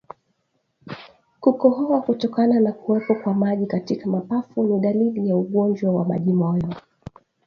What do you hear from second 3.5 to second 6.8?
katika mapafu ni dalili ya ugonjwa wa majimoyo